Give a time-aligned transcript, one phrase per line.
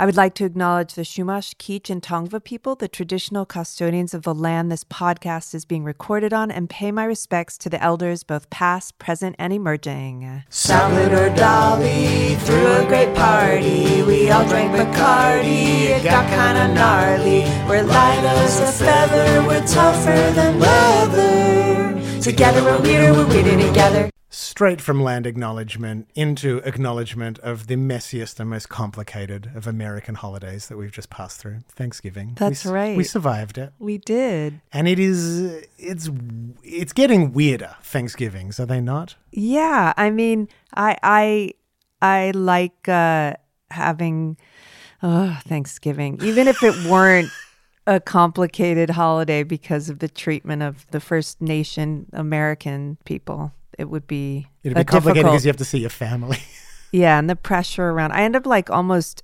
[0.00, 4.22] I would like to acknowledge the Chumash, Kizh, and Tongva people, the traditional custodians of
[4.22, 8.22] the land this podcast is being recorded on, and pay my respects to the elders,
[8.22, 10.42] both past, present, and emerging.
[10.48, 14.02] Salvador Dali threw a great party.
[14.02, 15.90] We all drank Bacardi.
[15.90, 17.42] It got kinda gnarly.
[17.68, 19.46] We're light as a feather.
[19.46, 22.22] We're tougher than leather.
[22.22, 23.12] Together we're weirder.
[23.12, 24.10] We're weirder together.
[24.32, 30.68] Straight from land acknowledgement into acknowledgement of the messiest and most complicated of American holidays
[30.68, 32.36] that we've just passed through, Thanksgiving.
[32.36, 32.96] That's we, right.
[32.96, 33.72] We survived it.
[33.80, 34.60] We did.
[34.72, 36.08] And it is it's
[36.62, 39.16] it's getting weirder, Thanksgivings, are they not?
[39.32, 41.54] Yeah, I mean, I I
[42.00, 43.34] I like uh
[43.72, 44.36] having
[45.02, 47.30] uh Thanksgiving, even if it weren't
[47.84, 53.52] a complicated holiday because of the treatment of the First Nation American people.
[53.80, 56.38] It would be It'd be complicated because you have to see your family.
[56.92, 58.10] Yeah, and the pressure around.
[58.10, 59.22] I end up like almost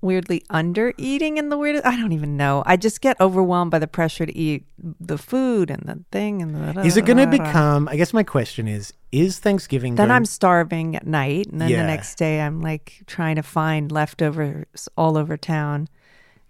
[0.00, 1.86] weirdly under eating in the weirdest.
[1.86, 2.64] I don't even know.
[2.66, 4.64] I just get overwhelmed by the pressure to eat
[5.00, 6.80] the food and the thing and the.
[6.84, 10.24] is it going to become I guess my question is is Thanksgiving Then going, I'm
[10.24, 11.82] starving at night, and then Yeah.
[11.82, 15.88] the next day I'm like trying to find leftovers all over town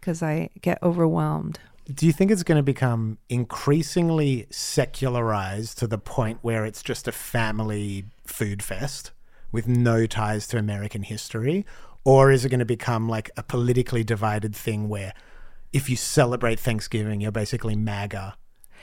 [0.01, 1.61] because I get overwhelmed.
[1.93, 7.07] Do you think it's going to become increasingly secularized to the point where it's just
[7.07, 9.13] a family food fest
[9.53, 11.65] with no ties to American history?
[12.05, 15.13] Or is it going to become like a politically divided thing where
[15.73, 18.37] if you celebrate Thanksgiving, you're basically MAGA?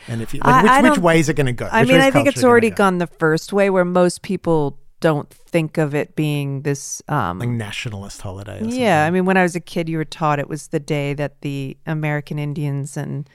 [0.07, 1.67] And if you, like, I- which, I which way is it going to go?
[1.71, 2.75] I Which mean, I think it's already go?
[2.77, 7.01] gone the first way, where most people don't think of it being this.
[7.07, 8.61] Um, Like nationalist holiday.
[8.61, 10.79] Or Yeah, I mean, when I was a kid, you were taught it was the
[10.79, 13.29] day that the American Indians and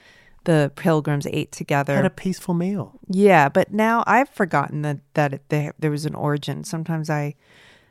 [0.44, 1.94] the Pilgrims ate together.
[1.94, 2.98] Had a peaceful meal.
[3.08, 6.64] yeah, but now I've forgotten that that it, there, there was an origin.
[6.64, 7.34] Sometimes I,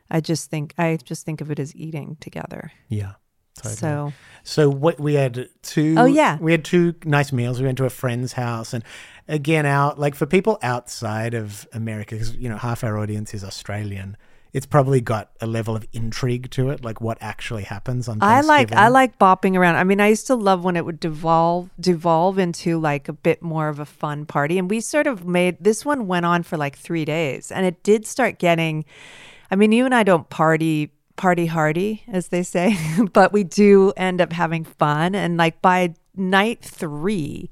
[0.09, 2.71] I just think I just think of it as eating together.
[2.89, 3.13] Yeah.
[3.57, 3.75] Totally.
[3.75, 4.13] So
[4.43, 6.37] So what we had two Oh, yeah.
[6.39, 7.59] we had two nice meals.
[7.59, 8.83] We went to a friend's house and
[9.27, 13.43] again out like for people outside of America cuz you know half our audience is
[13.43, 14.17] Australian.
[14.53, 18.41] It's probably got a level of intrigue to it like what actually happens on I
[18.41, 19.75] like I like bopping around.
[19.75, 23.41] I mean, I used to love when it would devolve devolve into like a bit
[23.41, 24.57] more of a fun party.
[24.57, 27.83] And we sort of made this one went on for like three days, and it
[27.83, 28.85] did start getting.
[29.51, 32.77] I mean, you and I don't party party hardy, as they say,
[33.13, 35.13] but we do end up having fun.
[35.13, 37.49] And like by night three,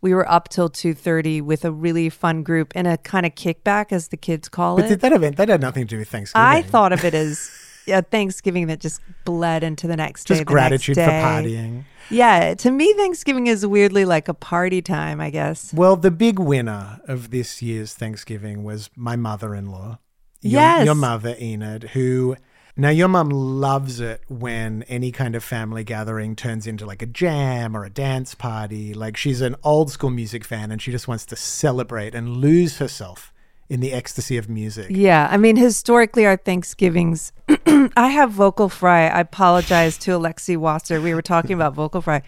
[0.00, 3.34] we were up till two thirty with a really fun group and a kind of
[3.34, 4.88] kickback, as the kids call But it.
[4.88, 6.44] did that event that had nothing to do with Thanksgiving.
[6.46, 7.50] I thought of it as
[7.88, 10.34] a Thanksgiving that just bled into the next day.
[10.36, 11.84] just gratitude next for partying.
[12.10, 15.72] Yeah, to me, Thanksgiving is weirdly like a party time, I guess.
[15.74, 19.98] Well, the big winner of this year's Thanksgiving was my mother-in-law.
[20.40, 20.84] Your, Yes.
[20.86, 22.36] your mother Enid, who
[22.78, 27.06] now your mum loves it when any kind of family gathering turns into like a
[27.06, 28.94] jam or a dance party.
[28.94, 32.78] Like she's an old school music fan and she just wants to celebrate and lose
[32.78, 33.32] herself
[33.68, 34.86] in the ecstasy of music.
[34.90, 37.32] Yeah, I mean, historically, our Thanksgivings,
[37.66, 39.08] I have vocal fry.
[39.08, 41.00] I apologize to Alexi Wasser.
[41.00, 42.22] We were talking about vocal fry,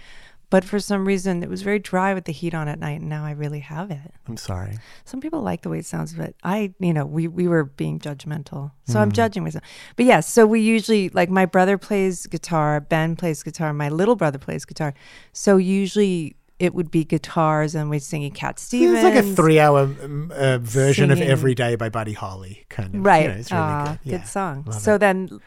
[0.50, 3.08] but for some reason, it was very dry with the heat on at night, and
[3.08, 4.12] now I really have it.
[4.28, 4.78] I'm sorry.
[5.04, 7.98] Some people like the way it sounds, but I, you know, we we were being
[7.98, 9.64] judgmental, so I'm judging myself.
[9.96, 14.16] But yes, so we usually like my brother plays guitar, Ben plays guitar, my little
[14.16, 14.92] brother plays guitar.
[15.32, 18.98] So usually it would be guitars, and we'd sing Cat Stevens.
[18.98, 23.04] It's like a three-hour um, uh, version of "Every Day" by Buddy Holly, kind of.
[23.04, 23.22] right?
[23.22, 23.98] You know, it's really Aw, good.
[24.04, 24.64] Yeah, song.
[24.66, 24.98] love So it.
[24.98, 25.40] then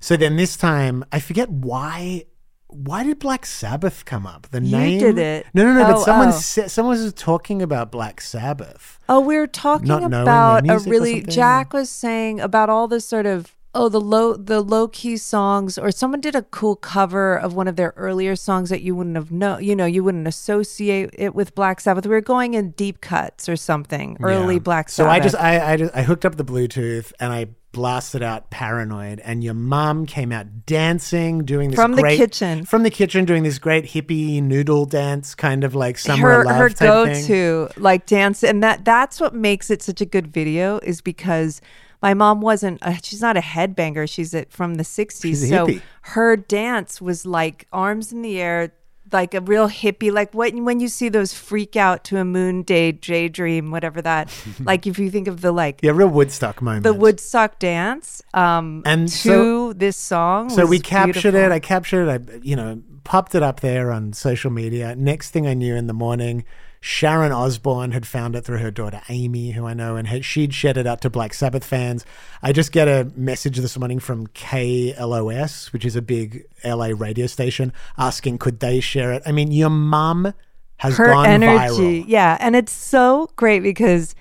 [0.00, 2.24] So then this time, I forget why.
[2.70, 4.48] Why did Black Sabbath come up?
[4.50, 5.46] The You name did it.
[5.54, 5.84] No, no, no.
[5.84, 6.32] Oh, but someone oh.
[6.32, 8.98] someone was talking about Black Sabbath.
[9.08, 11.22] Oh, we were talking about a really.
[11.22, 15.78] Jack was saying about all this sort of oh the low the low key songs,
[15.78, 19.16] or someone did a cool cover of one of their earlier songs that you wouldn't
[19.16, 19.62] have known.
[19.62, 22.06] You know, you wouldn't associate it with Black Sabbath.
[22.06, 24.16] We were going in deep cuts or something.
[24.20, 24.60] Early Yeah.
[24.60, 27.48] Black sabbath So I just I I, just, I hooked up the Bluetooth and I
[27.72, 32.64] blasted out Paranoid, and your mom came out dancing, doing this From the kitchen.
[32.64, 36.56] from the kitchen, doing this great hippie noodle dance, kind of like summer her love
[36.56, 37.26] her type go thing.
[37.26, 41.60] to like dance and that that's what makes it such a good video is because
[42.02, 42.78] my mom wasn't.
[42.82, 44.08] A, she's not a headbanger.
[44.08, 45.22] She's a, from the '60s.
[45.22, 45.68] She's a so
[46.02, 48.72] her dance was like arms in the air,
[49.12, 50.12] like a real hippie.
[50.12, 54.32] Like what when you see those freak out to a moon day daydream, whatever that.
[54.60, 56.84] like if you think of the like Yeah, real Woodstock moment.
[56.84, 60.50] the Woodstock dance, um, And to so- this song.
[60.50, 61.40] So we captured beautiful.
[61.40, 61.52] it.
[61.52, 62.30] I captured it.
[62.30, 64.94] I, you know, popped it up there on social media.
[64.94, 66.44] Next thing I knew in the morning,
[66.80, 70.54] Sharon Osbourne had found it through her daughter Aimee, who I know, and had, she'd
[70.54, 72.04] shared it out to Black Sabbath fans.
[72.42, 77.26] I just get a message this morning from KLOS, which is a big LA radio
[77.26, 79.22] station, asking could they share it.
[79.26, 80.32] I mean, your mum
[80.78, 82.04] has her gone energy viral.
[82.06, 84.14] yeah and it's so great because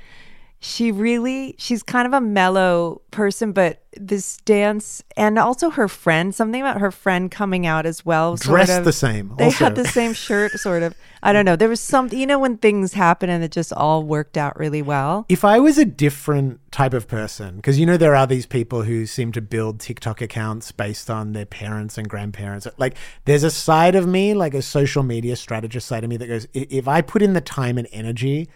[0.60, 6.34] she really she's kind of a mellow person but this dance and also her friend
[6.34, 8.86] something about her friend coming out as well sort Dressed of.
[8.86, 9.66] the same, they also.
[9.66, 12.58] had the same shirt sort of i don't know there was something you know when
[12.58, 16.60] things happen and it just all worked out really well If I was a different
[16.72, 20.22] type of person, because you know there are these people who seem to build TikTok
[20.22, 22.68] accounts based on their parents and grandparents.
[22.78, 22.96] Like
[23.26, 26.48] there's a side of me, like a social media strategist side of me that goes,
[26.54, 28.48] if I put in the time and energy,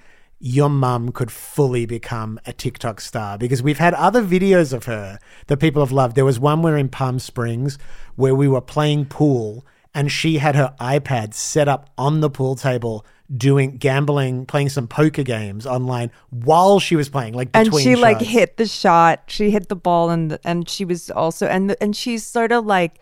[0.42, 5.20] your mum could fully become a TikTok star because we've had other videos of her
[5.48, 6.16] that people have loved.
[6.16, 7.78] There was one where in Palm Springs
[8.16, 12.56] where we were playing pool and she had her iPad set up on the pool
[12.56, 13.06] table
[13.36, 18.20] doing gambling, playing some poker games online while she was playing, like and she like
[18.20, 19.24] hit the shot.
[19.28, 23.00] She hit the ball and and she was also and and she's sort of like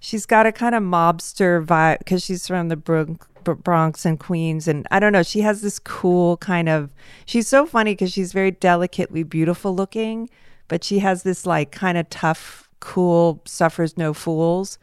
[0.00, 4.68] she's got a kind of mobster vibe because she's from the Bronx, Bronx and Queens
[4.68, 6.90] and I don't know she has this cool kind of
[7.26, 10.28] she's so funny because she's very delicately beautiful looking
[10.68, 14.78] but she has this like kind of tough cool suffers no fools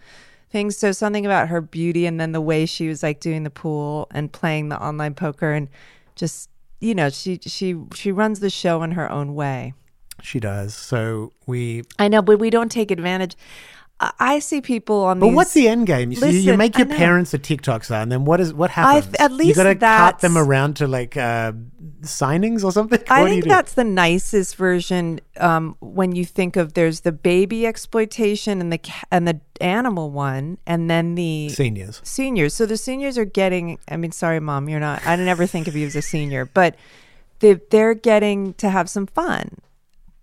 [0.49, 3.49] thing so something about her beauty and then the way she was like doing the
[3.49, 5.67] pool and playing the online poker and
[6.15, 6.49] just
[6.79, 9.73] you know she she she runs the show in her own way
[10.21, 10.73] She does.
[10.73, 11.83] So we.
[11.99, 13.35] I know, but we don't take advantage.
[13.99, 15.35] I, I see people on the But these.
[15.35, 16.11] what's the end game?
[16.11, 19.13] You, see, you make your parents a TikTok star, and then what is what happens?
[19.19, 21.53] at least you got to cut them around to like uh,
[22.01, 22.99] signings or something.
[23.09, 25.19] I What think that's the nicest version.
[25.37, 28.79] Um, when you think of there's the baby exploitation and the
[29.11, 31.99] and the animal one, and then the seniors.
[32.03, 32.53] seniors.
[32.53, 33.79] So the seniors are getting.
[33.89, 35.05] I mean, sorry, mom, you're not.
[35.07, 36.75] I never think of you as a senior, but
[37.39, 39.57] they they're getting to have some fun.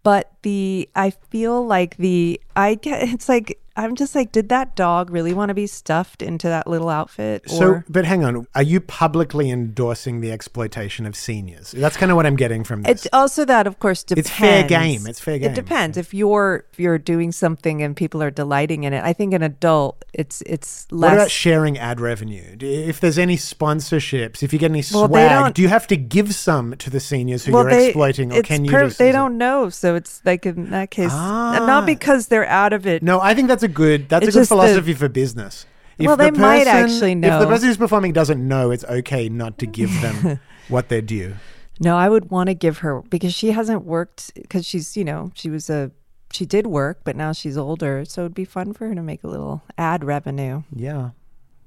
[0.04, 4.76] But the I feel like the I get it's like I'm just like, did that
[4.76, 7.50] dog really want to be stuffed into that little outfit?
[7.50, 11.72] So, but hang on, are you publicly endorsing the exploitation of seniors?
[11.72, 12.90] That's kind of what I'm getting from this.
[13.04, 14.28] It's also that, of course, depends.
[14.30, 15.06] It's fair game.
[15.08, 15.50] It's fair game.
[15.50, 19.02] It depends if you're if you're doing something and people are delighting in it.
[19.02, 21.10] I think an adult, it's it's less.
[21.10, 22.56] What about sharing ad revenue?
[22.60, 26.32] If there's any sponsorships, if you get any Well, swag, don't- you have to give
[26.34, 28.98] some to the seniors who well, you're they, exploiting, or can you per- just?
[28.98, 31.64] They don't know, so it's like in that case, Ah.
[31.66, 33.02] not because they're out of it.
[33.02, 34.08] No, I think that's a good.
[34.08, 35.66] That's It's a good just the- philosophy for business.
[35.98, 37.36] If Well, the they might actually know.
[37.36, 41.00] If the person who's performing doesn't know, it's okay not to give them what they're
[41.02, 41.34] due.
[41.80, 45.30] No, I would want to give her because she hasn't worked because she's you know
[45.34, 45.90] she was a
[46.32, 49.22] she did work, but now she's older, so it'd be fun for her to make
[49.22, 50.62] a little ad revenue.
[50.74, 51.10] Yeah.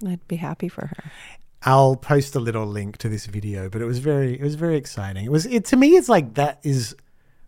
[0.05, 1.11] I'd be happy for her.
[1.63, 4.75] I'll post a little link to this video, but it was very it was very
[4.75, 5.25] exciting.
[5.25, 6.95] It was it to me it's like that is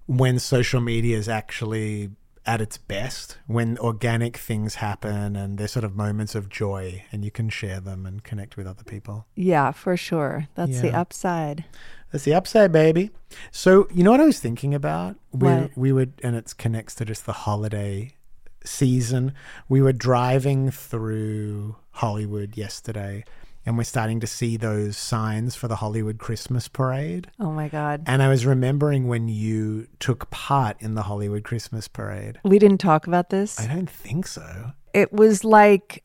[0.07, 2.09] when social media is actually
[2.45, 7.23] at its best, when organic things happen and there's sort of moments of joy and
[7.23, 9.25] you can share them and connect with other people.
[9.35, 10.47] Yeah, for sure.
[10.55, 11.65] That's the upside.
[12.11, 13.11] That's the upside, baby.
[13.51, 15.17] So you know what I was thinking about?
[15.31, 15.77] We What?
[15.77, 18.15] we would, and it connects to just the holiday
[18.63, 19.33] season.
[19.67, 23.23] We were driving through Hollywood yesterday,
[23.69, 27.29] and we're starting to see those signs for the Hollywood Christmas parade.
[27.39, 28.01] Oh my god.
[28.07, 32.39] And I was remembering when you took part in the Hollywood Christmas parade.
[32.43, 33.59] We didn't talk about this.
[33.59, 34.71] I don't think so.
[34.95, 36.03] It was like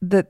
[0.00, 0.26] the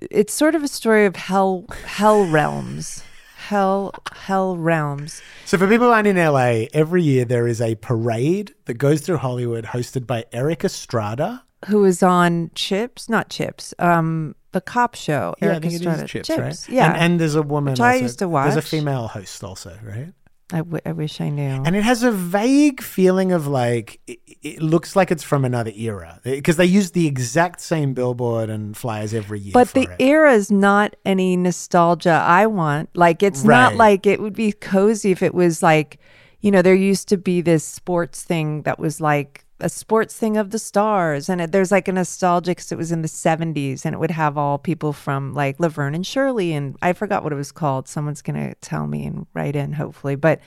[0.00, 3.04] it's sort of a story of hell hell realms.
[3.36, 5.22] Hell hell realms.
[5.44, 9.00] So for people who aren't in LA, every year there is a parade that goes
[9.00, 11.44] through Hollywood, hosted by Erik Estrada.
[11.66, 13.08] Who is on Chips?
[13.08, 13.74] Not Chips.
[13.78, 15.34] Um the cop show.
[15.42, 16.38] Yeah, I think it is Chips, Chips.
[16.38, 16.68] right?
[16.68, 16.92] Yeah.
[16.92, 17.72] and, and there's a woman.
[17.72, 18.52] Which I used to watch.
[18.52, 20.12] There's a female host also, right?
[20.52, 21.62] I, w- I wish I knew.
[21.64, 25.72] And it has a vague feeling of like it, it looks like it's from another
[25.74, 29.52] era because they use the exact same billboard and flyers every year.
[29.52, 29.96] But the it.
[29.98, 32.90] era is not any nostalgia I want.
[32.94, 35.98] Like it's not like it would be cozy if it was like,
[36.40, 40.36] you know, there used to be this sports thing that was like a sports thing
[40.36, 43.84] of the stars, and it, there's like a nostalgia because it was in the '70s,
[43.84, 47.32] and it would have all people from like Laverne and Shirley, and I forgot what
[47.32, 47.88] it was called.
[47.88, 50.40] Someone's gonna tell me and write in hopefully, but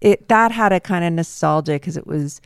[0.00, 2.40] it that had a kind of nostalgia because it was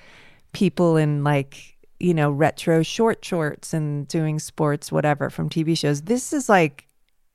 [0.52, 6.02] people in like you know retro short shorts and doing sports whatever from tv shows
[6.02, 6.86] this is like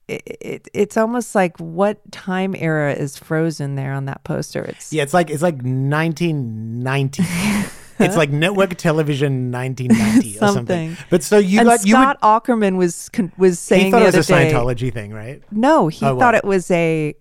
[0.10, 4.92] it, it, it's almost like what time era is frozen there on that poster it's
[4.92, 7.24] Yeah, it's like it's like 1990.
[8.00, 10.66] it's like network television 1990 or something.
[10.96, 11.06] Something.
[11.10, 14.16] But so you and got you Scott would, Aukerman was was saying he thought it
[14.16, 15.42] was a day, Scientology thing, right?
[15.52, 17.16] No, he Oh, thought it was a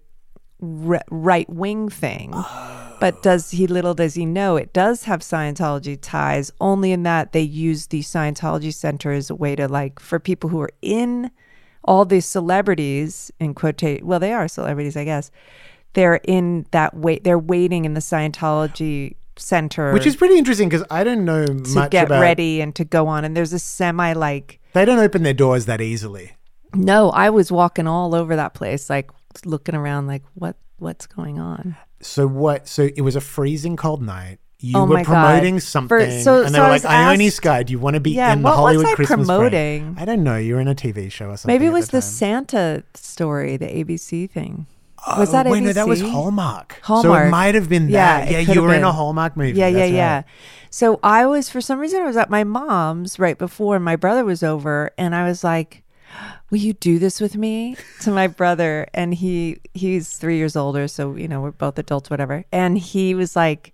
[0.62, 2.30] r- right wing thing.
[2.34, 2.96] Oh.
[3.00, 7.32] But does he little does he know it does have Scientology ties only in that
[7.32, 11.30] they use the Scientology Center as a way to like for people who are in
[11.84, 15.30] all these celebrities in quotate well they are celebrities I guess
[15.92, 20.84] they're in that wait they're waiting in the Scientology Center Which is pretty interesting because
[20.90, 22.20] I don't know to much get about.
[22.20, 25.66] ready and to go on and there's a semi like They don't open their doors
[25.66, 26.32] that easily.
[26.74, 29.10] no I was walking all over that place like
[29.44, 32.68] looking around like what what's going on So what?
[32.68, 34.38] So it was a freezing cold night.
[34.60, 35.12] You Oh were my God.
[35.12, 37.70] promoting For- something, so- and they so were I like, was "Ione asked- Skye, do
[37.72, 39.96] you want to be Yeah, in the what was Hollywood I Christmas promoting?
[39.98, 40.36] I don't know.
[40.36, 41.54] You were in a TV show or something.
[41.54, 42.10] Maybe it at was the time.
[42.10, 44.66] Santa story, the ABC thing.
[45.16, 45.66] Was uh, that Oh, wait, ABC?
[45.66, 46.80] no, that was Hallmark.
[46.82, 47.22] Hallmark.
[47.22, 48.30] So it might have been Yeah, that.
[48.30, 48.92] Yeah, you were in a.
[48.92, 49.56] Hallmark movie.
[49.58, 50.14] Yeah, yeah, That's yeah.
[50.16, 50.24] right.
[50.70, 54.24] So I was, for some reason, I was at my mom's right before, my brother
[54.24, 55.82] was over, and I was like,
[56.50, 60.86] "Will you do this with me?" To my brother, and he he's three years older,
[60.88, 62.44] so you know we're both adults, whatever.
[62.52, 63.72] And he was like,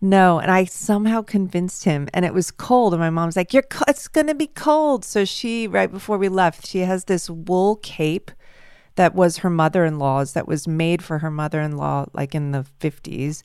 [0.00, 3.62] "No," and I somehow convinced him, and it was cold, and my mom's like, "You're,
[3.62, 7.76] co- it's gonna be cold." So she, right before we left, she has this wool
[7.76, 8.30] cape
[8.96, 13.42] that was her mother-in-law's that was made for her mother-in-law like in the 50s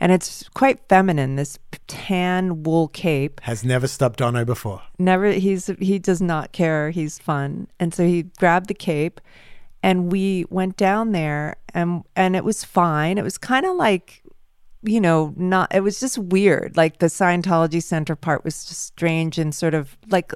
[0.00, 3.40] and it's quite feminine this tan wool cape.
[3.42, 4.82] Has never stopped Dono before.
[4.98, 6.90] never he's he does not care.
[6.90, 7.68] He's fun.
[7.80, 9.18] And so he grabbed the cape
[9.82, 13.16] and we went down there and and it was fine.
[13.16, 14.22] It was kind of like
[14.82, 16.76] you know not it was just weird.
[16.76, 20.32] Like the scientology center part was just strange and sort of like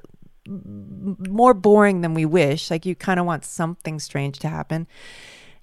[0.49, 2.71] more boring than we wish.
[2.71, 4.87] Like you kind of want something strange to happen.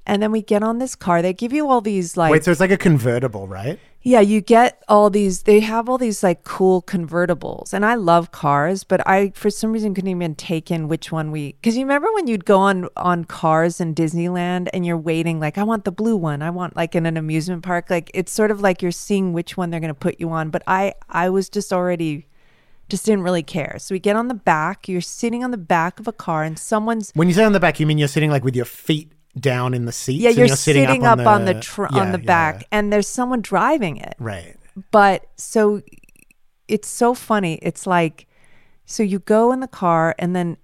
[0.08, 1.22] And then we get on this car.
[1.22, 3.80] They give you all these like Wait, so it's like a convertible, right?
[4.08, 7.74] yeah, you get all these they have all these like cool convertibles.
[7.74, 11.32] And I love cars, but I for some reason couldn't even take in which one
[11.32, 15.40] we cuz you remember when you'd go on on cars in Disneyland and you're waiting
[15.40, 16.44] like I want the blue one.
[16.44, 19.58] I want like in an amusement park like it's sort of like you're seeing which
[19.58, 22.28] one they're going to put you on, but I I was just already
[22.90, 23.78] just didn't really care.
[23.80, 26.58] So we get on the back, you're sitting on the back of a car and
[26.58, 29.12] someone's When you say on the back, you mean you're sitting like with your feet
[29.40, 30.22] down in the seats?
[30.22, 32.68] yeah, and you're, sitting, sitting, up, on the, tr- Yeah, on the back yeah.
[32.72, 34.16] and there's someone driving it.
[34.20, 34.56] Right.
[34.92, 35.82] But so
[36.68, 37.60] it's so funny.
[37.62, 38.28] It's like,
[38.86, 40.58] so you go in the car and then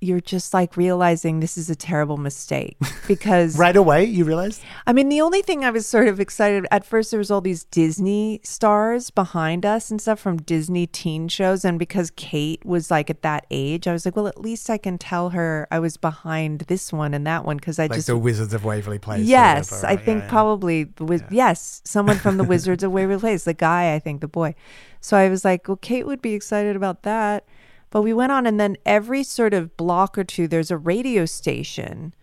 [0.00, 2.76] you're just like realizing this is a terrible mistake
[3.06, 4.62] because Right away, you realized?
[4.86, 7.42] I mean, the only thing I was sort of excited at first, there was all
[7.42, 11.64] these Disney stars behind us and stuff from Disney teen shows.
[11.64, 14.78] And because Kate was like at that age, I was like, well, at least I
[14.78, 18.06] can tell her I was behind this one and that one because I Like just
[18.06, 19.26] the Wizards of Waverly Place.
[19.26, 20.04] Yes, whatever, I right?
[20.04, 20.30] think Yeah, yeah.
[20.30, 24.22] probably the Wiz- yes, someone from the Wizards of Waverly Place, the guy, I think
[24.22, 24.54] the boy.
[25.02, 27.44] So I was like, well, Kate would be excited about that.
[27.90, 31.26] But we went on, and then every sort of block or two, there's a radio
[31.26, 32.14] station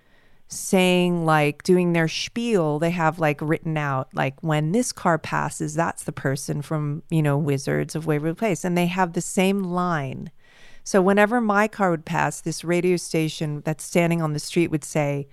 [0.48, 2.80] saying like doing their spiel.
[2.80, 7.22] They have like written out like when this car passes that's the person from you
[7.22, 8.64] know wizards of waverly place.
[8.64, 10.32] And they have the same line.
[10.84, 14.86] So whenever my car would pass this radio station that's standing on the street would
[14.86, 15.28] say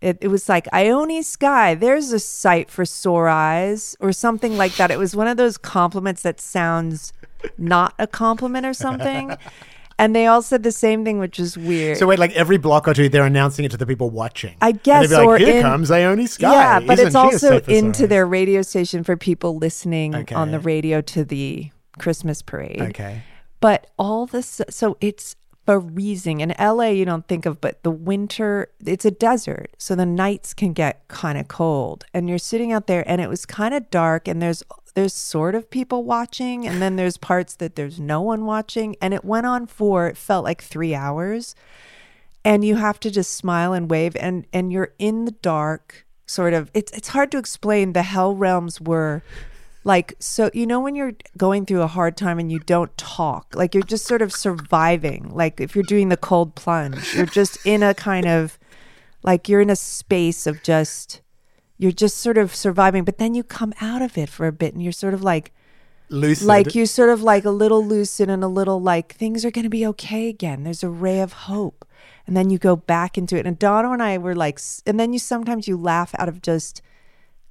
[0.00, 4.76] it, it was like Ione Skye, there's a sight for sore eyes, or something like
[4.76, 4.90] that.
[4.90, 7.12] It was one of those compliments that sounds
[7.56, 9.36] not a compliment or something.
[9.98, 11.98] and they all said the same thing, which is weird.
[11.98, 14.56] So wait, like every block or two, they're announcing it to the people watching.
[14.60, 16.52] I And guess, be like, or here in- comes Ione Skye.
[16.52, 21.00] yeah, but Isn't it's also into their radio station for people listening on the radio
[21.00, 22.80] to the Christmas parade.
[22.80, 23.22] Okay.
[23.60, 25.34] But all this, so it's
[25.68, 26.40] freezing.
[26.40, 29.70] In LA, you don't think of, but the winter, it's a desert.
[29.76, 32.06] So the nights can get kind of cold.
[32.14, 34.62] And you're sitting out there and it was kind of dark and there's,
[34.94, 36.66] there's sort of people watching.
[36.66, 38.96] And then there's parts that there's no one watching.
[39.02, 41.54] And it went on for, it felt like three hours.
[42.46, 46.54] And you have to just smile and wave and, and you're in the dark sort
[46.54, 47.92] of, it's, it's hard to explain.
[47.92, 49.22] The hell realms were
[49.84, 53.54] like so you know when you're going through a hard time and you don't talk
[53.54, 55.30] like you're just sort of surviving.
[55.32, 58.58] Like if you're doing the cold plunge you're just in a kind of
[59.22, 61.20] like you're in a space of just
[61.78, 64.74] you're just sort of surviving but then you come out of it for a bit
[64.74, 65.52] and you're sort of like
[66.10, 66.46] Lucid.
[66.46, 69.64] like you sort of like a little lucid and a little like things are going
[69.64, 70.64] to be okay again.
[70.64, 71.84] There's a ray of hope.
[72.26, 73.46] And then you go back into it.
[73.46, 76.82] And Dono and I were like and then you sometimes you laugh out of just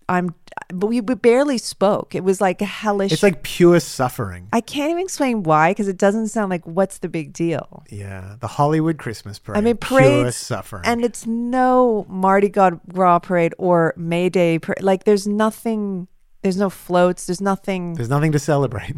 [0.10, 0.34] I'm,
[0.70, 2.16] but we, we barely spoke.
[2.16, 3.12] It was like hellish.
[3.12, 4.48] It's like pure suffering.
[4.54, 7.84] I can't even explain why because it doesn't sound like what's the big deal.
[7.90, 9.58] Yeah, the Hollywood Christmas parade.
[9.58, 10.84] I mean, pure suffering.
[10.86, 14.60] and it's no Mardi Gras parade or May Day.
[14.60, 16.08] Par- like, there's nothing.
[16.42, 17.26] There's no floats.
[17.26, 17.96] There's nothing.
[17.96, 18.96] There's nothing to celebrate.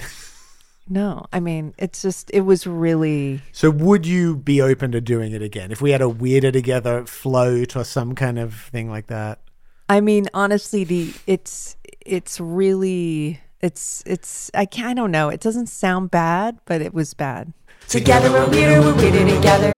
[0.89, 2.29] no, I mean, it's just.
[2.33, 3.41] It was really.
[3.51, 7.05] so, would you be open to doing it again if we had a weirder together
[7.07, 9.39] float or some kind of thing like that?
[9.89, 15.29] I mean, honestly, the it's it's really it's it's I can't I don't know.
[15.29, 17.51] It doesn't sound bad, but it was bad.
[17.87, 19.73] Together we're weirder, we're weirder together.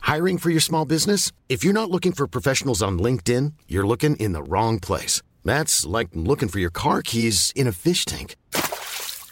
[0.00, 1.30] Hiring for your small business?
[1.48, 5.22] If you're not looking for professionals on LinkedIn, you're looking in the wrong place.
[5.44, 8.34] That's like looking for your car keys in a fish tank.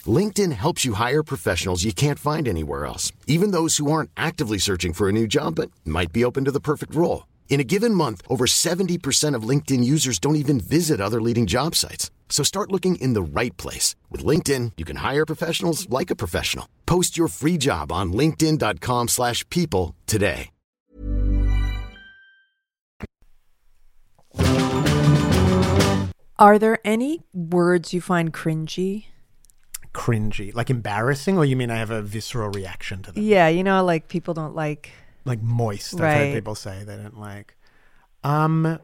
[0.05, 4.59] LinkedIn helps you hire professionals you can't find anywhere else, even those who aren't actively
[4.59, 7.23] searching for a new job but might be open to the perfect role.
[7.49, 11.73] In a given month, over 70% of LinkedIn users don't even visit other leading job
[11.73, 12.11] sites.
[12.29, 13.95] So start looking in the right place.
[14.11, 16.67] With LinkedIn, you can hire professionals like a professional.
[16.85, 20.51] Post your free job on linkedin.com slash people today.
[26.39, 29.05] Are there any words you find cringy?
[29.91, 33.23] Cringy, like embarrassing, or you mean I have a visceral reaction to them?
[33.23, 34.91] Yeah, you know, like people don't like.
[35.27, 35.93] Like moist.
[35.95, 36.15] I've Right.
[36.17, 37.55] heard people say they don't like.
[38.23, 38.79] Um.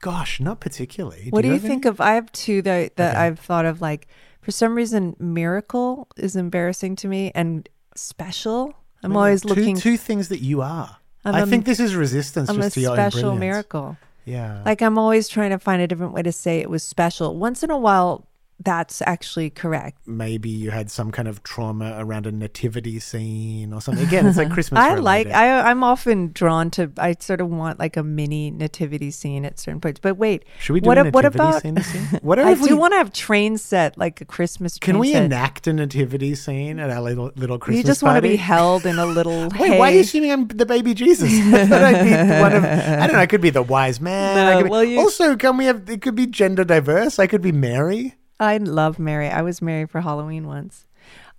[0.00, 1.28] Gosh, not particularly.
[1.30, 1.70] What do you have any?
[1.70, 2.00] think of?
[2.00, 3.20] I have two that that Okay.
[3.20, 3.80] I've thought of.
[3.80, 4.06] Like
[4.40, 8.74] for some reason, miracle is embarrassing to me, and special.
[9.02, 9.76] I'm always two, looking.
[9.76, 10.96] Two things that you are.
[11.24, 13.96] I'm I a- think this is resistance I'm a to your special miracle.
[14.24, 14.62] Yeah.
[14.64, 17.36] Like I'm always trying to find a different way to say it was special.
[17.36, 18.27] Once in a while,
[18.60, 19.98] that's actually correct.
[20.06, 24.04] maybe you had some kind of trauma around a nativity scene or something.
[24.06, 24.80] Again, it's like Christmas.
[24.80, 25.28] I like.
[25.28, 26.90] I I'm often drawn to.
[26.98, 30.00] I sort of want like a mini nativity scene at certain points.
[30.00, 31.84] But wait, Should we do what, a a- what nativity about?
[31.84, 32.18] scene?
[32.22, 34.76] What I do we- want to have train set like a Christmas.
[34.78, 35.24] Can we set.
[35.24, 38.86] enact a nativity scene at our little little Christmas You just want to be held
[38.86, 39.48] in a little.
[39.58, 40.00] Wait, why are you hay.
[40.00, 41.30] assuming I'm the baby Jesus?
[41.32, 42.10] I thought I'd be
[42.42, 42.64] one of.
[42.64, 43.20] I don't know.
[43.20, 44.36] I could be the wise man.
[44.38, 45.88] I No, could be- well, you- Also, can we have?
[45.88, 47.20] It could be gender diverse.
[47.20, 48.16] I could be Mary.
[48.40, 49.28] I love Mary.
[49.28, 50.86] I was Mary for Halloween once.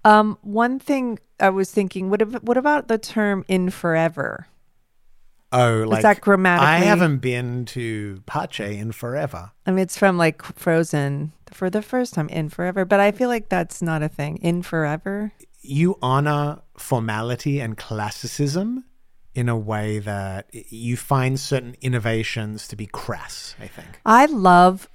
[0.05, 4.47] Um, one thing I was thinking, what ab- what about the term "in forever"?
[5.51, 9.51] Oh, like that grammatically- I haven't been to Pache in forever.
[9.65, 13.29] I mean, it's from like Frozen for the first time in forever, but I feel
[13.29, 14.37] like that's not a thing.
[14.37, 15.31] In forever.
[15.61, 18.85] You honor formality and classicism
[19.33, 23.55] in a way that you find certain innovations to be crass.
[23.59, 23.99] I think.
[24.05, 24.87] I love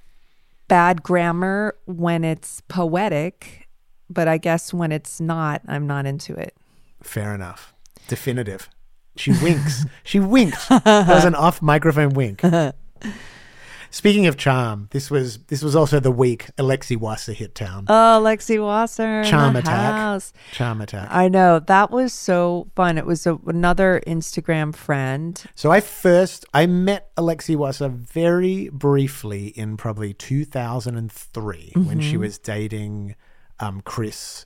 [0.67, 3.67] bad grammar when it's poetic,
[4.09, 6.55] but I guess when it's not, I'm not into it.
[7.01, 7.73] Fair enough.
[8.07, 8.69] Definitive.
[9.15, 9.85] She winks.
[10.03, 10.67] she winks.
[10.67, 12.41] That was an off microphone wink.
[13.95, 17.85] Speaking of charm, this was this was also the week Alexi Wasser hit town.
[17.87, 19.23] Oh, Alexi Wasser.
[19.23, 19.93] Charm attack.
[19.93, 20.33] house.
[20.51, 21.07] charm attack.
[21.09, 22.97] I know that was so fun.
[22.97, 25.41] It was a, another Instagram friend.
[25.55, 31.99] so I first I met Alexi Wasser very briefly in probably 2003 when Mm-hmm.
[32.01, 33.15] she was dating
[33.61, 34.45] um, Chris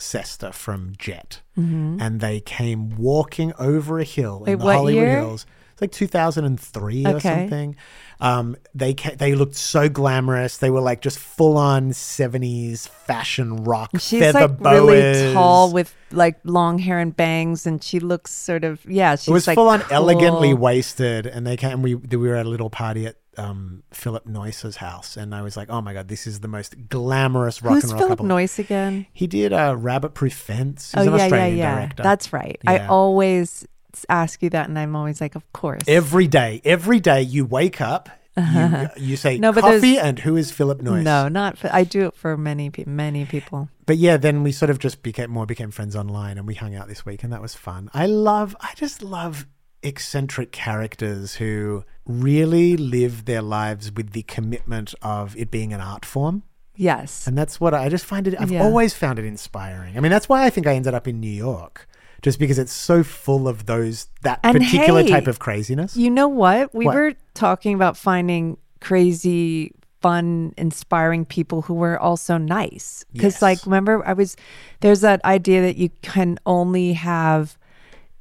[0.00, 4.44] Cester from Jet, and they came walking over a hill Mm-hmm.
[4.46, 5.16] Wait, in the Hollywood year?
[5.20, 5.46] Hills.
[5.78, 7.76] It's like 2003 or something.
[8.20, 10.56] Um, they ca- they looked so glamorous.
[10.58, 13.90] They were like just full on 70s fashion rock.
[14.00, 14.88] She's feather like boas.
[14.90, 19.14] really tall with like long hair and bangs, and she looks sort of yeah.
[19.14, 19.94] She's It was like full on cool.
[19.94, 21.80] elegantly wasted, and they came.
[21.80, 25.56] We we were at a little party at um, Philip Noyce's house, and I was
[25.56, 28.26] like, "Oh my god, this is the most glamorous rock Who's and roll Philip couple."
[28.26, 29.06] Noyce again?
[29.12, 30.90] He did a Rabbit Proof Fence.
[30.92, 31.74] He's oh an yeah, Australian yeah, yeah.
[31.76, 32.02] director.
[32.02, 32.60] That's right.
[32.66, 33.64] I always
[34.08, 35.82] ask you that, and I'm always like, of course.
[35.86, 36.60] every day.
[36.64, 38.88] Every day you wake up, you, uh-huh.
[38.96, 41.02] you say No, but coffee, and who is Philip Noyce?
[41.02, 41.58] no, not.
[41.58, 43.68] For, I do it for many pe- many people.
[43.86, 46.74] But yeah, then we sort of just became more became friends online, and we hung
[46.74, 47.90] out this week, and that was fun.
[47.94, 49.46] I love, I just love
[49.82, 56.04] eccentric characters who really live their lives with the commitment of it being an art
[56.04, 56.42] form.
[56.76, 57.26] Yes.
[57.26, 58.62] And that's what I, I just find it, I've Yeah.
[58.62, 59.96] always found it inspiring.
[59.96, 61.87] I mean, that's why I think I ended up in New York,
[62.22, 65.96] just because it's so full of those, that And particular hey, type of craziness.
[65.96, 66.74] You know what?
[66.74, 66.94] We What?
[66.94, 73.04] were talking about finding crazy, fun, inspiring people who were also nice.
[73.12, 73.42] Because, Yes.
[73.42, 74.36] like, remember, I was
[74.80, 77.56] there's that idea that you can only have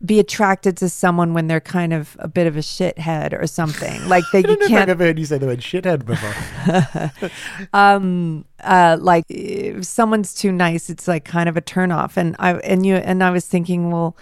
[0.05, 4.07] be attracted to someone when they're kind of a bit of a shithead or something.
[4.07, 5.59] Like that I you don't know if I've can't ever heard you say the word
[5.59, 7.29] shithead before.
[7.73, 12.55] um uh like if someone's too nice it's like kind of a turnoff and i
[12.55, 14.17] and you and i was thinking well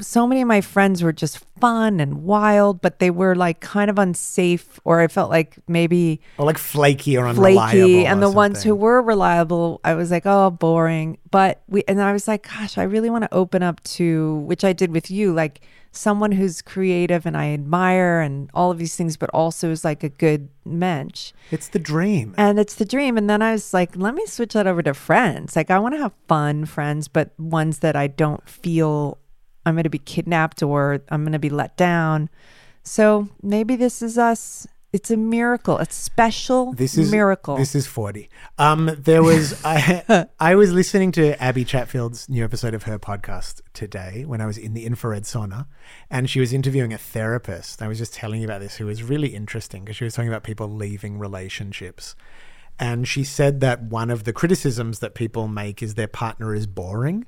[0.00, 3.88] so many of my friends were just fun and wild, but they were like kind
[3.90, 7.70] of unsafe, or I felt like maybe Or like flaky or unreliable.
[7.70, 8.06] flaky.
[8.06, 11.18] And the ones who were reliable, I was like, oh, boring.
[11.30, 14.64] But we, and I was like, gosh, I really want to open up to, which
[14.64, 15.60] I did with you, like
[15.92, 20.02] someone who's creative and I admire and all of these things, but also is like
[20.04, 21.32] a good mensch.
[21.50, 22.34] It's the dream.
[22.36, 23.16] And it's the dream.
[23.16, 25.56] And then I was like, let me switch that over to friends.
[25.56, 29.16] Like, I want to have fun friends, but ones that I don't feel
[29.66, 32.30] I'm going to be kidnapped or I'm going to be let down.
[32.84, 34.66] So maybe this is us.
[34.92, 37.56] It's a miracle, a special This is miracle.
[37.56, 38.30] This is forty.
[38.56, 43.60] Um, there was I I was listening to Abby Chatfield's new episode of her podcast
[43.74, 45.66] today when I was in the infrared sauna,
[46.08, 47.82] and she was interviewing a therapist.
[47.82, 50.30] I was just telling you about this, who was really interesting because she was talking
[50.30, 52.14] about people leaving relationships,
[52.78, 56.66] and she said that one of the criticisms that people make is their partner is
[56.66, 57.26] boring.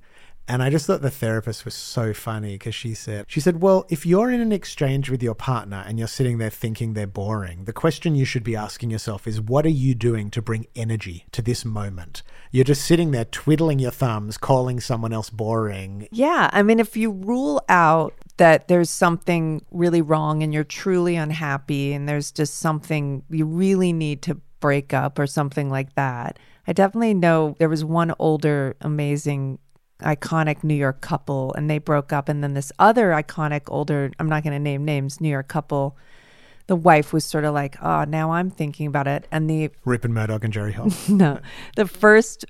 [0.49, 3.85] And I just thought the therapist was so funny because she said, she said, well,
[3.91, 7.65] if you're in an exchange with your partner and you're sitting there thinking they're boring,
[7.67, 11.27] the question you should be asking yourself is, what are you doing to bring energy
[11.33, 12.23] to this moment?
[12.51, 16.09] You're just sitting there twiddling your thumbs, calling someone else boring.
[16.13, 16.49] Yeah.
[16.51, 21.93] I mean, if you rule out that there's something really wrong and you're truly unhappy
[21.93, 26.73] and there's just something you really need to break up or something like that, I
[26.73, 29.59] definitely know there was one older, amazing,
[30.01, 32.29] iconic New York couple and they broke up.
[32.29, 35.97] And then this other iconic, older, I'm not going to name names, New York couple.
[36.67, 39.27] The wife was sort of like, oh, now I'm thinking about it.
[39.31, 40.93] And the Rupert Murdoch and Jerry Hall.
[41.09, 41.41] no,
[41.77, 42.45] the first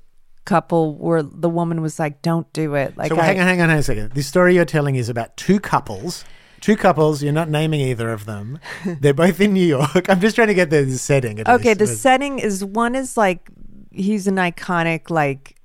[0.45, 3.61] couple were the woman was like, "Don't do it." Like, so I, hang on, hang
[3.61, 4.11] on, hang on a second.
[4.11, 6.25] The story you're telling is about two couples.
[6.59, 7.23] Two couples.
[7.23, 8.59] You're not naming either of them.
[8.99, 10.09] They're both in New York.
[10.09, 11.39] I'm just trying to get the setting.
[11.47, 11.79] Okay, least.
[11.79, 13.49] the setting is one is like
[13.91, 15.58] he's an iconic like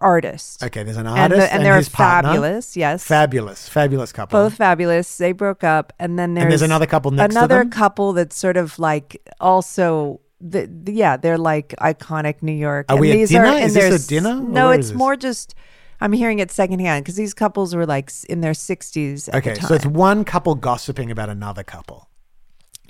[0.00, 0.62] artist.
[0.62, 2.30] Okay, there's an and, artist the, and they're his partner.
[2.30, 2.76] fabulous.
[2.76, 4.38] Yes, Fabulous, fabulous couple.
[4.42, 5.16] both fabulous.
[5.18, 8.56] They broke up, and then there's, there's another couple next to another couple that's sort
[8.56, 10.20] of like also.
[10.42, 12.86] The, the- yeah, they're like iconic New York.
[12.88, 13.44] Are and we at these dinner?
[13.46, 14.34] Are Is this a dinner?
[14.40, 15.54] No, it's more just.
[16.02, 19.28] I'm hearing it secondhand because these couples were like in their 60s.
[19.28, 19.68] At Okay, the time.
[19.68, 22.08] so it's one couple gossiping about another couple.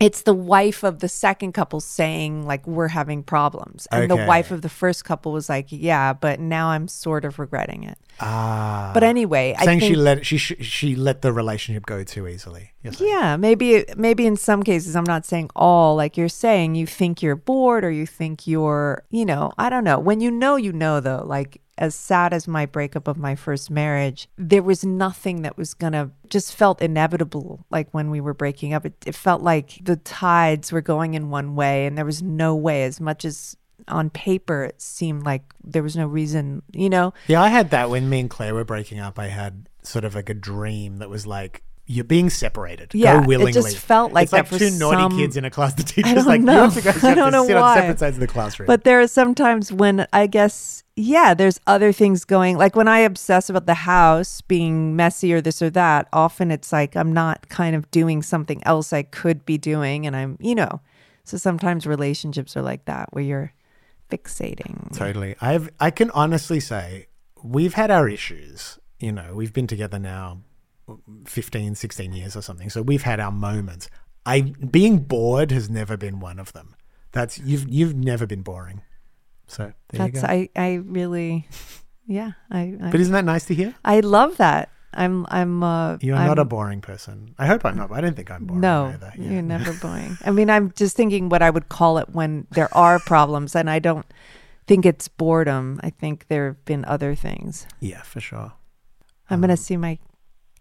[0.00, 4.20] It's the wife of the second couple saying like we're having problems and Okay.
[4.20, 7.84] the wife of the first couple was like yeah but now i'm sort of regretting
[7.84, 12.02] it Ah, but anyway i saying think she let she she let the relationship go
[12.04, 12.72] too easily.
[12.82, 17.22] Yeah maybe maybe in some cases i'm not saying all like you're saying you think
[17.22, 20.72] you're bored or you think you're you know i don't know when you know you
[20.72, 25.42] know though like as sad as my breakup of my first marriage there was nothing
[25.42, 29.42] that was gonna just felt inevitable like when we were breaking up it, it felt
[29.42, 33.24] like the tides were going in one way and there was no way as much
[33.24, 33.56] as
[33.88, 37.90] on paper it seemed like there was no reason you know Yeah, I had that
[37.90, 39.18] when me and Claire were breaking up.
[39.18, 42.94] I had sort of like a dream that was like you're being separated.
[42.94, 43.52] Yeah, go it willingly.
[43.52, 45.74] just felt like it's like two naughty some- kids in a class.
[45.74, 46.52] The teacher's like, know.
[46.52, 46.90] you have to go.
[46.90, 47.74] You I have don't to know sit on why.
[47.74, 48.68] separate sides of the classroom.
[48.68, 52.56] But there are sometimes when I guess, yeah, there's other things going.
[52.56, 56.70] Like when I obsess about the house being messy or this or that, often it's
[56.72, 60.06] like I'm not kind of doing something else I could be doing.
[60.06, 60.80] And I'm, you know,
[61.24, 63.52] so sometimes relationships are like that where you're
[64.08, 64.96] fixating.
[64.96, 65.34] Totally.
[65.40, 67.08] I've I can honestly say
[67.42, 68.78] we've had our issues.
[69.00, 70.42] You know, we've been together now
[71.26, 72.70] 15, 16 years or something.
[72.70, 73.88] So we've had our moments.
[74.26, 76.74] I being bored has never been one of them.
[77.12, 78.82] That's you've you've never been boring.
[79.46, 80.28] So there you That's, go.
[80.32, 81.48] I, I really,
[82.06, 83.74] yeah, I, I, but isn't that nice to hear?
[83.84, 84.68] I love that.
[84.92, 87.34] I'm, I'm, uh, You're I'm, not a boring person.
[87.38, 87.88] I hope I'm not.
[87.90, 89.12] but I don't think I'm boring No, either.
[89.16, 89.30] Yeah.
[89.32, 90.18] you're never boring.
[90.24, 93.68] I mean, I'm just thinking what I would call it when there are problems, and
[93.70, 94.06] I don't
[94.66, 95.80] think it's boredom.
[95.82, 97.66] I think there have been other things.
[97.80, 98.52] Yeah, for sure.
[99.28, 99.98] I'm Um, gonna see my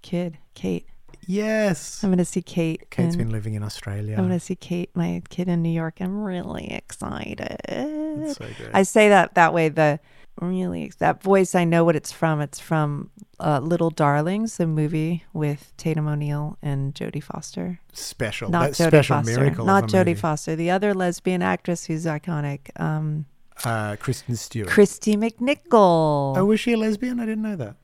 [0.02, 0.86] kid, Kate.
[1.28, 2.04] Yes.
[2.04, 2.90] I'm gonna see Kate.
[2.90, 4.16] Kate's and been living in Australia.
[4.18, 5.98] I'm gonna see Kate, my kid in New York.
[6.00, 7.58] I'm really excited.
[7.68, 8.72] That's so good.
[8.74, 9.70] I say that that way.
[9.70, 10.00] The
[10.42, 12.42] really that voice, I know what it's from.
[12.42, 17.80] It's from uh, Little Darlings, the movie with Tatum O'Neal and Jodie Foster.
[17.94, 18.50] special.
[18.50, 19.40] Not that Jodie special Foster.
[19.40, 19.66] miracle.
[19.66, 20.14] Not Jodie movie.
[20.16, 20.56] Foster.
[20.56, 22.70] The other lesbian actress who's iconic.
[22.80, 23.26] Um,
[23.66, 24.70] Uh, Kristen Stewart.
[24.70, 26.38] Kristy McNichol.
[26.38, 27.20] oh, was she a lesbian?
[27.20, 27.76] I didn't know that.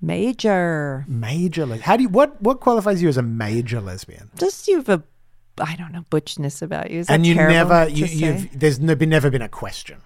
[0.00, 1.04] Major.
[1.08, 1.66] Major.
[1.66, 4.30] Les- How do you what what qualifies you as a major lesbian?
[4.38, 5.02] Just you've a,
[5.58, 7.00] I don't know, butchness about you.
[7.00, 9.98] Is and you never you you've there's no, been never been a question.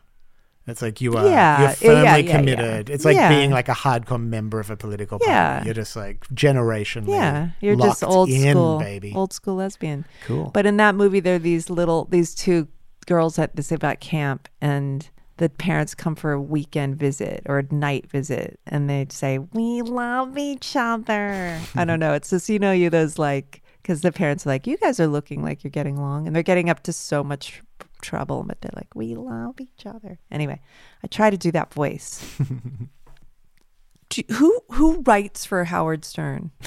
[0.66, 2.36] It's like you are Yeah, you're firmly yeah, yeah.
[2.36, 2.90] committed.
[2.90, 5.64] It's like being like a hardcore member of a political party.
[5.64, 9.12] You're just like generationally Yeah, you're just old in, school, baby.
[9.14, 10.04] old school lesbian.
[10.26, 10.50] Cool.
[10.54, 12.68] But in that movie, there are these little, these two
[13.06, 15.08] girls at this about camp, and
[15.40, 19.80] the parents come for a weekend visit or a night visit and they'd say, We
[19.80, 21.58] love each other.
[21.74, 22.12] I don't know.
[22.12, 25.06] It's just, you know, you those like, because the parents are like, You guys are
[25.06, 26.26] looking like you're getting along.
[26.26, 27.62] And they're getting up to so much
[28.02, 30.18] trouble, but they're like, We love each other.
[30.30, 30.60] Anyway,
[31.02, 32.22] I try to do that voice.
[34.10, 36.50] Do- who who writes for Howard Stern?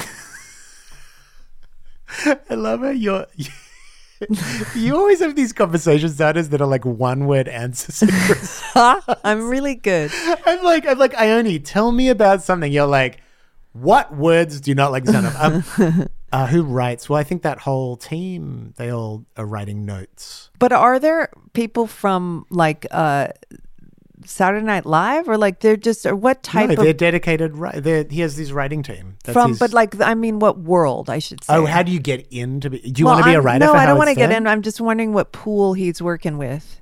[2.26, 2.98] I love it.
[2.98, 3.28] you're.
[4.76, 8.62] you always have these conversation starters that are like one word answers.
[8.76, 10.12] I'm really good.
[10.46, 12.72] I'm like, I'm like, Ione, tell me about something.
[12.72, 13.22] You're like,
[13.74, 15.36] what words do you not like the?
[15.40, 17.10] Um, uh, who writes?
[17.10, 20.50] Well, I think that whole team, they all are writing notes.
[20.60, 23.30] But are there people from like uh
[24.28, 27.56] Saturday Night Live or like they're just or what type no, of they're dedicated.
[27.76, 29.18] They're, he has this writing team.
[29.24, 31.56] That's from his- but like I mean what world I should oh, say.
[31.56, 32.70] oh, how do you get into?
[32.70, 33.66] Be, do you Well, want to be a I'm- writer?
[33.66, 34.48] No, for I don't want to get in.
[34.48, 36.80] I'm just wondering what pool he's working with.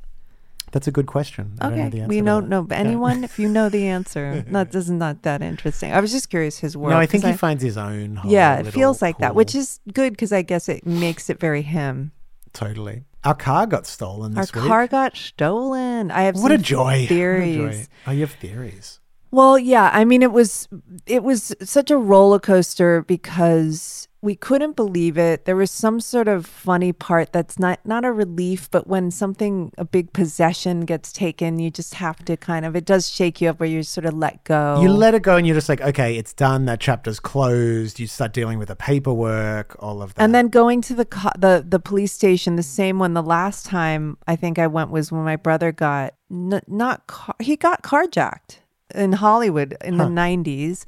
[0.72, 1.58] That's a good question.
[1.60, 2.66] I don't know the Okay, we don't know.
[2.70, 2.78] Yeah.
[2.78, 5.92] Anyone, if you know the answer, that is not that interesting.
[5.92, 6.92] I was just curious his world.
[6.92, 8.22] No, I think he finds his own.
[8.24, 11.62] Yeah, it feels like that, which is good because I guess it makes it very
[11.62, 12.14] him.
[12.54, 13.04] totally.
[13.24, 14.66] Our car got stolen Our this week.
[14.66, 16.10] car got stolen.
[16.12, 16.82] I have What a joy!
[17.02, 17.56] What a Theories.
[17.58, 17.86] joy.
[18.08, 19.00] Oh, you have theories.
[19.30, 19.90] Well, yeah.
[19.94, 20.68] I mean, it was
[21.06, 25.46] it was such a roller coaster because we couldn't believe it.
[25.46, 29.72] There was some sort of funny part that's not not a relief, but when something
[29.80, 33.50] a big possession gets taken, you just have to kind of it does shake you
[33.50, 34.80] up where you sort of let go.
[34.82, 36.66] You let it go, and you're just like, okay, it's done.
[36.66, 38.00] That chapter's closed.
[38.00, 40.22] You start dealing with the paperwork, all of that.
[40.24, 43.14] and then going to the co- the the police station, the same one.
[43.16, 47.36] The last time I think I went was when my brother got n- not car-
[47.40, 48.58] he got carjacked
[48.94, 50.86] in Hollywood in the '90s,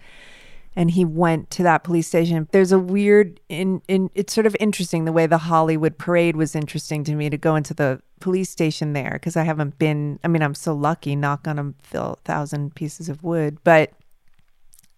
[0.76, 2.48] and he went to that police station.
[2.52, 6.56] There's a weird in in it's sort of interesting the way the Hollywood parade was
[6.56, 10.20] interesting to me to go into the police station there because I haven't been.
[10.24, 11.16] I mean, I'm so lucky.
[11.16, 13.92] Knock on a thousand pieces of wood, but.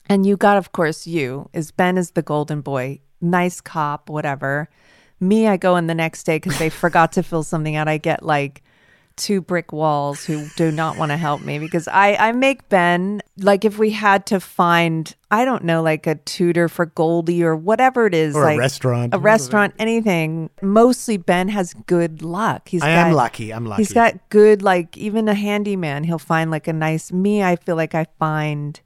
[0.08, 4.70] And you got, of course, you is Ben is the golden boy, nice cop, whatever.
[5.20, 7.88] Me, I go in the next day because they forgot to fill something out.
[7.88, 8.62] I get like
[9.18, 13.22] two brick walls who do not want to help me because I I make Ben
[13.38, 17.56] like if we had to find I don't know like a tutor for Goldie or
[17.56, 19.14] whatever it is Or a like restaurant.
[19.14, 20.50] a restaurant anything.
[20.62, 22.70] Mostly Ben has good luck.
[22.70, 23.54] He's I am lucky.
[23.54, 23.82] I'm lucky.
[23.82, 26.04] He's got good, like even a handyman.
[26.04, 27.12] He'll find like a nice.
[27.12, 28.80] Me, I feel like I find,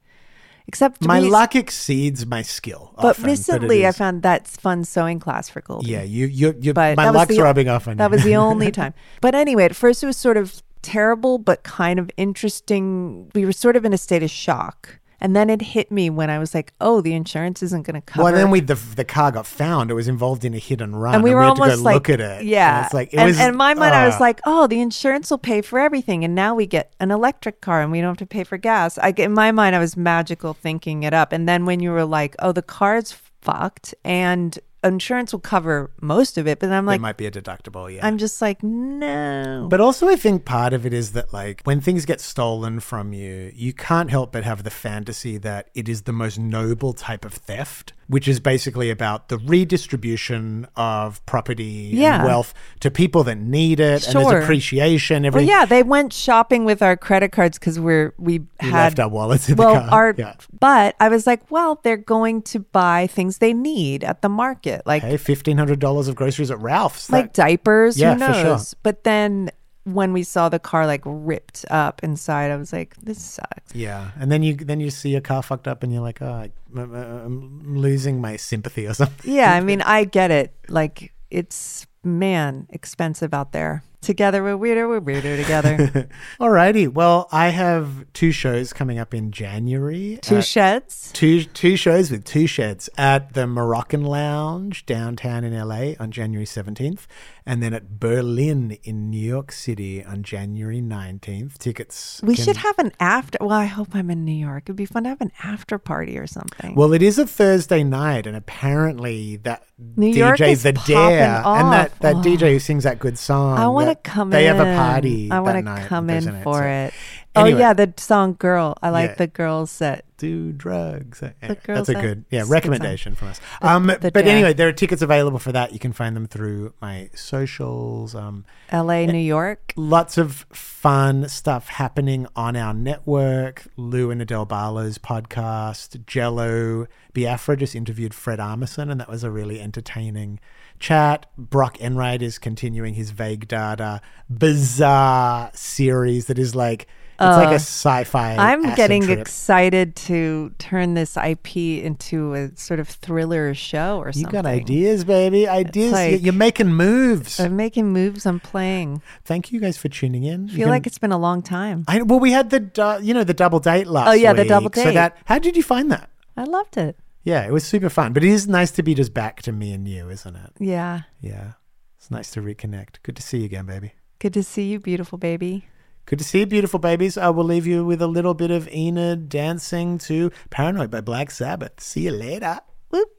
[0.69, 2.93] except my luck exceeds my skill.
[2.95, 5.89] But often, recently, I found that fun sewing class for Goldie.
[5.89, 6.73] Yeah, you, you, you.
[6.75, 8.09] but my luck's the- rubbing off on That you.
[8.09, 8.93] That was the only time.
[9.19, 13.31] But anyway, at first it was sort of terrible, but kind of interesting.
[13.33, 14.98] We were sort of in a state of shock.
[15.21, 18.01] And then it hit me when I was like, "Oh, the insurance isn't going to
[18.01, 19.91] cover." Well, then we the the car got found.
[19.91, 21.83] It was involved in a hit and run, and we were had to almost go
[21.83, 22.45] like, look at it.
[22.45, 22.77] yeah.
[22.77, 23.39] and it's like it and, was.
[23.39, 26.23] and in my mind, I was uh, like, oh, the insurance will pay for everything,
[26.23, 28.97] and now we get an electric car, and we don't have to pay for gas.
[28.97, 32.05] I in my mind, I was magical thinking it up, and then when you were
[32.05, 36.85] like, oh, the car's fucked, and insurance will cover most of it, but then I'm
[36.85, 37.93] like, it might be a deductible.
[37.93, 39.67] Yeah, I'm just like, no.
[39.69, 43.11] But also, I think part of it is that, like, when things get stolen from
[43.13, 47.25] you, you can't help but have the fantasy that it is the most noble type
[47.25, 52.15] of theft, which is basically about the redistribution of property Yeah.
[52.17, 54.31] and wealth to people that need it, and Sure.
[54.31, 55.29] there's appreciation.
[55.31, 58.99] well, yeah, they went shopping with our credit cards because we're we we had left
[58.99, 59.89] our wallets in well, the car.
[59.89, 60.33] our yeah.
[60.59, 64.68] but I was like, well, they're going to buy things they need at the market,
[64.85, 67.09] like Hey, fifteen hundred dollars of groceries at Ralph's.
[67.11, 67.97] like That- diapers.
[67.97, 68.59] Yeah, who for sure.
[68.83, 69.51] But then
[69.85, 73.73] when we saw the car like ripped up inside, I was like, this sucks.
[73.73, 76.31] yeah, and then you then you see your car fucked up, and you're like, oh,
[76.31, 79.31] I- I'm, I'm losing my sympathy or something.
[79.33, 80.53] Yeah, I mean, I get it.
[80.67, 83.83] Like it's man expensive out there.
[84.01, 84.87] Together we're weirder.
[84.87, 86.07] We're weirder together.
[86.39, 90.17] Alrighty, well, I have two shows coming up in January.
[90.21, 91.11] Two sheds.
[91.11, 96.45] two two shows with two sheds at the Moroccan Lounge downtown in LA on January
[96.45, 97.07] 17th
[97.49, 101.57] and then at Berlin in New York City on January 19th.
[101.57, 103.39] Tickets We can- should have an after.
[103.41, 104.63] Well, I hope I'm in New York.
[104.67, 106.75] It'd be fun to have an after party or something.
[106.75, 109.63] Well, it is a Thursday night and apparently that
[109.95, 112.21] New DJ York is The Dare and that, that Oh.
[112.21, 113.57] DJ who sings that good song.
[113.57, 114.55] I want to come they in.
[114.55, 115.31] have a party.
[115.31, 116.93] I want to to come in for it.
[117.35, 117.55] Anyway.
[117.57, 119.15] Oh yeah, the song "Girl." I like Yeah.
[119.15, 120.05] the girls set.
[120.19, 121.23] do drugs.
[121.23, 121.29] Eh,
[121.63, 123.39] girls That's a that- good, yeah, it's a good recommendation from us.
[123.61, 125.71] Um, the but anyway, there are tickets available for that.
[125.71, 128.15] You can find them through my socials.
[128.15, 129.71] Um, L.A., New York.
[129.77, 133.63] lots of fun stuff happening on our network.
[133.77, 139.31] Lou and Adele Barlow's podcast, Jello Biafra just interviewed Fred Armisen, and that was a
[139.31, 140.41] really entertaining
[140.79, 141.27] chat.
[141.37, 146.87] Brock Enright is continuing his vague data bizarre series that is like
[147.19, 148.35] like a uh, sci-fi.
[148.37, 149.19] I'm getting trip.
[149.19, 154.27] excited to turn this IP into a sort of thriller show or something.
[154.27, 155.47] You got ideas, baby.
[155.47, 155.91] Ideas.
[155.91, 157.39] Like- You're making moves.
[157.39, 158.25] I'm making moves.
[158.25, 159.01] I'm playing.
[159.25, 160.45] Thank you guys for tuning in.
[160.49, 161.85] I feel can- like it's been a long time.
[161.87, 164.09] I, well, we had the du- you know the double date last.
[164.09, 164.49] Oh, yeah, the week.
[164.49, 164.93] double So date.
[164.93, 166.09] that how did you find that?
[166.37, 166.97] I loved it.
[167.23, 168.13] Yeah, it was super fun.
[168.13, 170.51] But it is nice to be just back to me and you, isn't it?
[170.59, 171.01] Yeah.
[171.21, 171.53] Yeah,
[171.97, 173.03] it's nice to reconnect.
[173.03, 173.93] Good to see you again, baby.
[174.19, 175.67] Good to see you, beautiful baby.
[176.09, 177.19] Good to see you, beautiful babies.
[177.19, 181.29] I will leave you with a little bit of Enid dancing to "Paranoid" by Black
[181.29, 181.79] Sabbath.
[181.81, 182.61] See you later.
[182.89, 183.09] Whoop.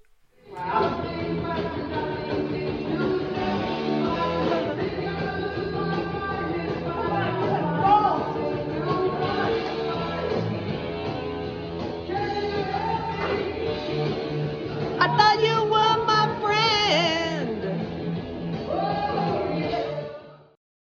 [14.98, 15.70] I thought you